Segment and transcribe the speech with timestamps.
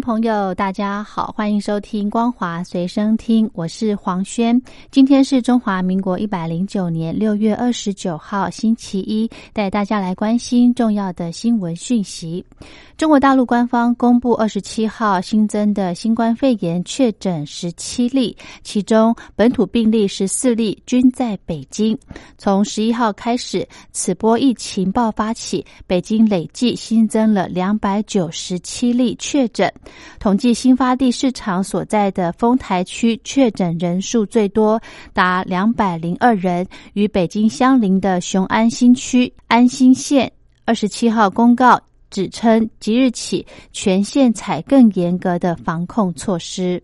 [0.00, 4.60] 朋友，大家好，欢迎收听光华随身听，我是黄轩。
[4.90, 12.44] 今天是中华民国一百零九年六月二十九号，星期一，带大家来关心重要的新闻讯息。
[12.96, 21.96] 中国大陆官方公布二十七号新增的新冠肺炎确诊十七例，其中本土病例十四例均在北京。
[22.36, 29.72] 从十一号开始，此波疫情爆发起，北京累计新增了两百九十七例确诊。
[30.18, 34.80] 统计新发地市场所在的丰台区确诊人数最多，
[35.12, 40.30] 达两百零二人，与北京相邻的雄安新区安新县
[40.64, 41.80] 二十七号公告。
[42.10, 46.82] 指称即日起全县采更严格的防控措施。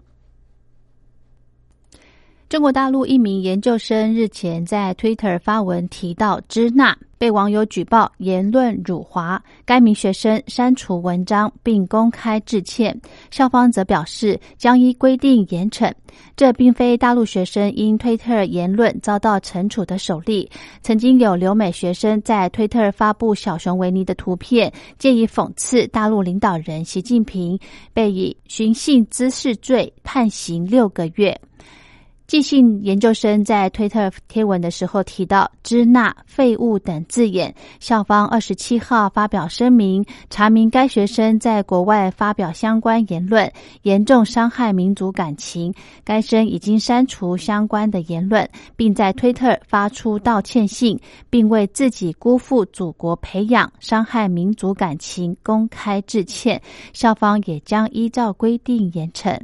[2.55, 6.97] 中国大陆一名研究生日前在 Twitter 发文提到支那。
[7.19, 12.97] 被网友举报言论辱华，该名学生删除文章并公开致歉。
[13.29, 15.93] 校方则表示将依规定严惩。
[16.37, 20.49] 这并非大陆学生因推特言论遭到惩处的首例。
[20.81, 27.59] 曾经有留美学生在推特发布小熊维尼的图片，借以讽刺大陆领导人习近平，
[27.93, 31.37] 被以寻衅滋事罪判刑六个月。
[32.35, 43.49] 即兴研究生在推特贴文的时候提到“支那废物”等字眼，校方二十七号发表声明，查明该学生在国外发表相关言论，
[43.83, 45.73] 严重伤害民族感情。
[46.03, 50.98] 该生已经删除相关的言论，并在推特发出道歉信，
[51.31, 56.61] 并为自己辜负祖国培养、伤害民族感情公开致歉。
[56.92, 59.39] 校方也将依照规定严惩。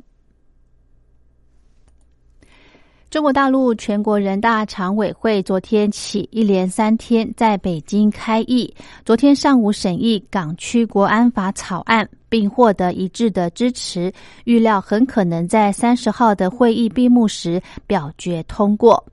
[3.10, 8.72] 中国大陆全国人大常委会昨天起一连三天在北京开议。
[9.04, 14.12] 昨天上午审议港区国安法草案，并获得一致的支持，
[14.44, 19.04] 预料很可能在三十号的会议闭幕时表决通过。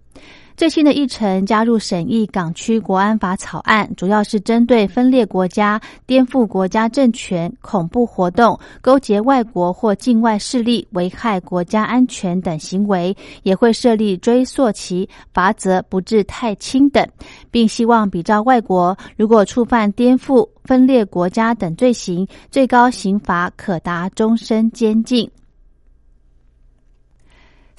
[0.58, 17.08] 最新的议程加入审议港区国安法草案，主要是针对分裂国家、颠覆国家政权、恐怖活动、勾结外国或境外势力危害国家安全等行为，也会设立追溯期，罚则不致太轻等，
[17.52, 25.30] 并希望比照外国，如果触犯颠覆、分裂国家等罪行，最高刑罚可达终身监禁。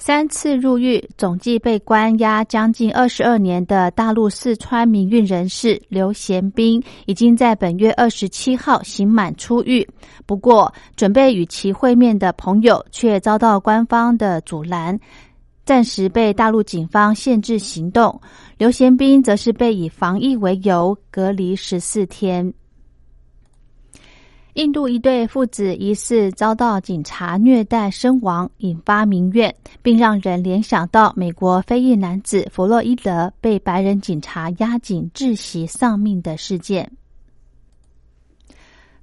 [0.01, 9.85] 三次入狱，总计被关押将近二十二年的大陆四川民运人士刘贤斌，已经在本月二十七号刑满出狱。
[10.25, 14.97] 不过，准备与其会面的朋友却遭到官方的阻拦，
[15.65, 18.19] 暂时被大陆警方限制行动。
[18.57, 22.53] 刘贤斌则是被以防疫为由隔离十四天。
[24.53, 36.91] 印度一对父子疑似遭到警察虐待身亡，引发民怨，并让人联想到美国非裔男子弗洛伊德被白人警察压颈窒息丧命的事件。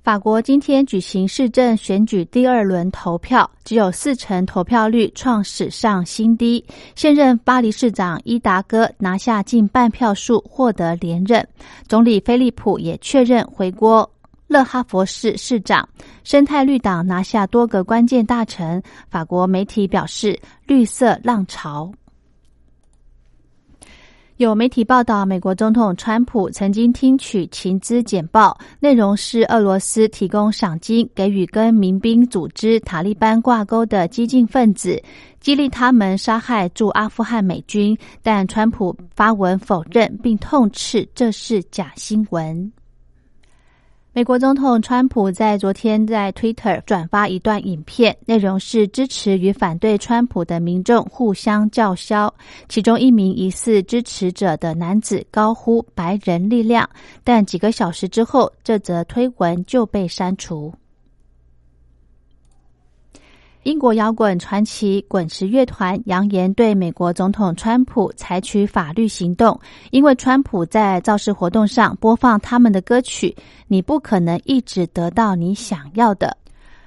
[0.03, 6.65] 法国今天举行市政选举第二轮投票，只有四成投票率，创史上新低。
[6.95, 11.45] 现任巴黎市长伊达哥拿下近半票数，获得连任。
[11.89, 14.09] 总理菲利普也确认回国。
[14.49, 15.89] 勒哈佛市市长，
[16.23, 18.81] 生态绿党拿下多个关键大臣。
[19.11, 21.93] 法国媒体表示，绿色浪潮。
[24.37, 35.03] 有媒体报道，美国总统川普曾经听取情资简报，内容是俄罗斯提供赏金给予跟民兵组织塔利班挂钩的激进分子，
[35.41, 37.97] 激励他们杀害驻阿富汗美军。
[38.23, 42.71] 但川普发文否认，并痛斥这是假新闻。
[44.17, 52.33] 美国总统川普在昨天在 Twitter 转发一段影片，内容是支持与反对川普的民众互相叫嚣。
[52.67, 56.89] 其中一名疑似支持者的男子高呼“白人力量”，
[57.23, 60.73] 但几个小时之后，这则推文就被删除。
[63.67, 69.59] 英国摇滚传奇滚石乐团扬言对美国总统川普采取法律行动，
[69.91, 73.35] 因为川普在造势活动上播放他们的歌曲，
[73.67, 76.37] 你不可能一直得到你想要的。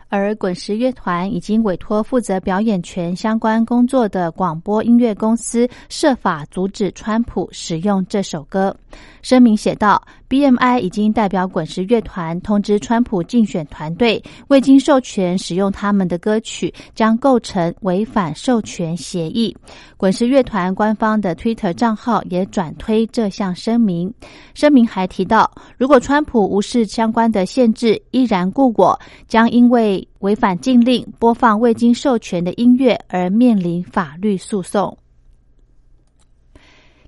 [0.07, 8.73] 而滚石乐团已经委托负责表演权相关工作的广播音乐公司设法阻止川普使用这首歌。
[9.21, 19.55] 声明写道：“BMI 已经代表滚石乐团通知川普竞选团队，未经授权使用他们的歌曲将构成违反授权协议。”
[19.97, 24.13] 滚石乐团官方的 Twitter 账号也转推这项声明。
[24.53, 28.97] 声明还提到，如果川普无视相关的限制，依然故我，
[29.27, 34.97] 将因为违反禁令播放未经授权的音乐而面临法律诉讼。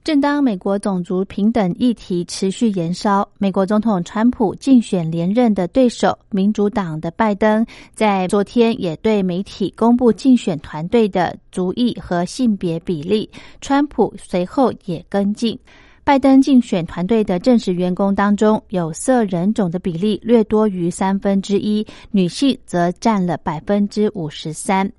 [0.04, 7.64] 正当美国种族平等议题持续延烧，美国总统川普竞选连任的对手民主党的拜登，
[7.94, 13.30] 在昨天也对媒体公布竞选团队的族裔和性别比例。
[13.62, 15.58] 川普随后也跟进，
[16.04, 24.92] 拜登竞选团队的正式员工当中，有色人种的比例略多于三分之一，女性则占了百分之五十三。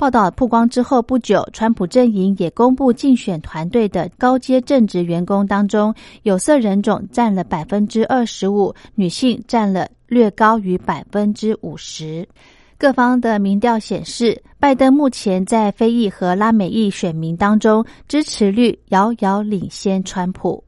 [0.00, 12.26] 报道曝光之后不久，川普阵营也公布竞选团队的高阶正职员工当中，有色人种占了百分之二十五，女性占了略高于百分之五十。
[12.78, 20.64] 各方的民调显示，拜登目前在非裔和拉美裔选民当中支持率遥遥领先川普。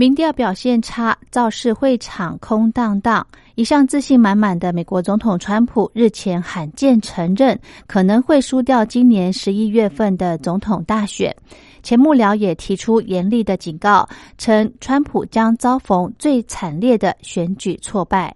[0.00, 3.26] 民调表现差，造势会场空荡荡。
[3.54, 11.36] 一向自信满满的美国总统川普日前罕见承认，可能会输掉今年十一月份的总统大选。
[11.82, 14.08] 前幕僚也提出严厉的警告，
[14.38, 18.34] 称川普将遭逢最惨烈的选举挫败。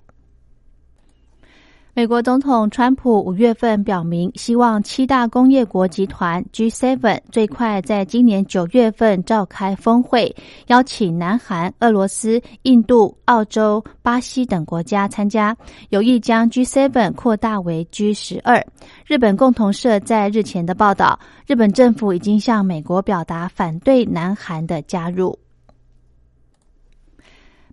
[1.96, 10.34] 美国总统川普五月份表明，希望七大工业国集团 G7 最快在今年九月份召开峰会，
[10.66, 15.56] 邀请南韩、俄罗斯、印度、澳洲、巴西等国家参加，
[15.90, 18.60] 有意将 G7 扩大为 G 十二。
[19.06, 21.16] 日本共同社在日前的报道，
[21.46, 25.38] 日本政府已经向美国表达反对南韩的加入。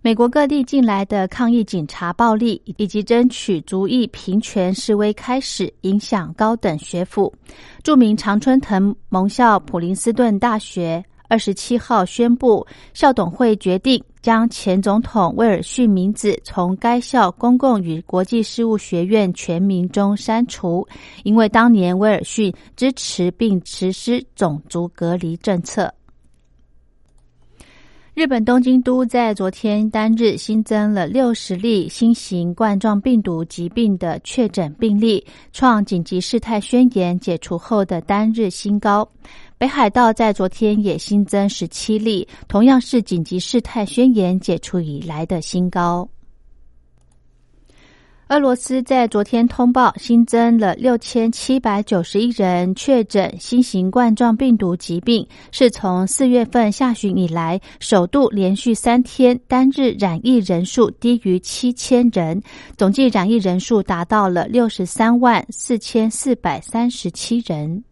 [0.04, 7.32] 美国各地近来的抗议警察暴力以及争取族裔平权示威开始影响高等学府。
[7.84, 20.84] 著名常春藤盟校普林斯顿大学二十七号宣布，校董会决定将前总统威尔逊名字从该校公共与国际事务学院全名中删除，
[21.22, 25.94] 因为当年威尔逊支持并实施种族隔离政策。
[28.14, 39.08] 日本东京都在昨天单日新增了六十例新型冠状病毒疾病的确诊病例，创紧急事态宣言解除后的单日新高。
[39.56, 46.06] 北海道在昨天也新增十七例，同样是紧急事态宣言解除以来的新高。
[48.32, 62.40] 俄罗斯在昨天通报新增了六千七百九十一人确诊新型冠状病毒疾病，是从四月份下旬以来首度连续三天单日染疫人数低于七千人，
[62.78, 67.84] 总计染疫人数达到了六十三万四千四百三十七人。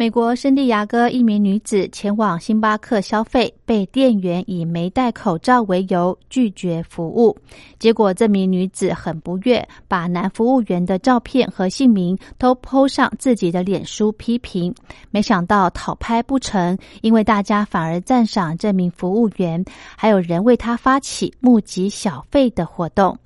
[0.00, 7.36] 美国圣地亚哥一名女子前往星巴克消费，被店员以没戴口罩为由拒绝服务。
[7.80, 14.72] 结果，这名女子很不悦，把男服务员的照片和姓名都 PO 上自己的脸书批评。
[15.10, 19.64] 没想到讨拍不成，因为大家反而赞赏这名服务员，
[19.96, 23.18] 还有人为他发起募集小费的活动。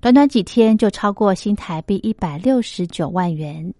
[0.00, 3.74] 短短几天就超过新台币一百六十九万元。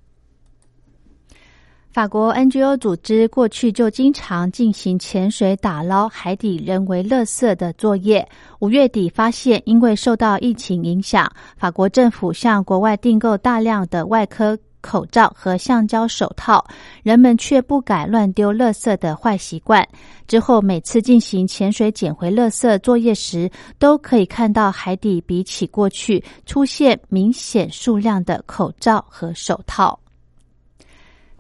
[1.93, 8.27] 法国 NGO 组织过去就经常进行潜水打捞海底人为垃圾的作业。
[8.61, 16.65] 五月底发现，因为受到疫情影响，法国政府向国外订购大量的外科口罩和橡胶手套，
[17.03, 19.87] 人们却不改乱丢垃圾的坏习惯。
[20.29, 30.00] 之后，每次进行潜水捡回垃圾作业时，都可以看到海底比起过去出现明显数量的口罩和手套。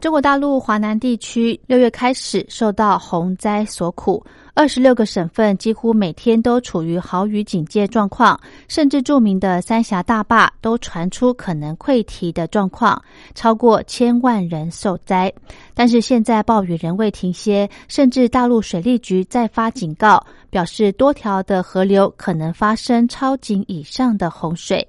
[0.01, 13.01] 中国大陆华南地区六月开始受到洪灾所苦，二十六个省份几乎每天都处于豪雨警戒状况，甚至著名的三峡大坝都传出可能溃堤的状况，
[13.35, 15.31] 超过千万人受灾。
[15.75, 24.89] 但是现在暴雨仍未停歇，甚至大陆水利局再发警告，表示多条的河流可能发生超警以上的洪水。